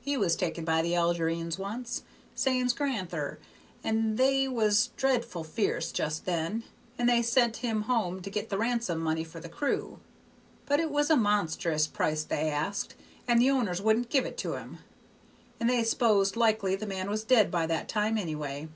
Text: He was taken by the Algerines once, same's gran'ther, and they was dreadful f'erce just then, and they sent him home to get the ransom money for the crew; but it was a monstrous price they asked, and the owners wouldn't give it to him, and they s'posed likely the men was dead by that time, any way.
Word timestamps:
He 0.00 0.16
was 0.16 0.34
taken 0.34 0.64
by 0.64 0.80
the 0.80 0.94
Algerines 0.94 1.58
once, 1.58 2.04
same's 2.34 2.72
gran'ther, 2.72 3.36
and 3.84 4.16
they 4.16 4.48
was 4.48 4.88
dreadful 4.96 5.44
f'erce 5.44 5.92
just 5.92 6.24
then, 6.24 6.64
and 6.96 7.06
they 7.06 7.20
sent 7.20 7.58
him 7.58 7.82
home 7.82 8.22
to 8.22 8.30
get 8.30 8.48
the 8.48 8.56
ransom 8.56 8.98
money 8.98 9.24
for 9.24 9.40
the 9.40 9.48
crew; 9.50 10.00
but 10.64 10.80
it 10.80 10.90
was 10.90 11.10
a 11.10 11.16
monstrous 11.18 11.86
price 11.86 12.24
they 12.24 12.48
asked, 12.48 12.94
and 13.28 13.42
the 13.42 13.50
owners 13.50 13.82
wouldn't 13.82 14.08
give 14.08 14.24
it 14.24 14.38
to 14.38 14.54
him, 14.54 14.78
and 15.60 15.68
they 15.68 15.84
s'posed 15.84 16.34
likely 16.34 16.74
the 16.74 16.86
men 16.86 17.10
was 17.10 17.22
dead 17.22 17.50
by 17.50 17.66
that 17.66 17.86
time, 17.86 18.16
any 18.16 18.34
way. 18.34 18.68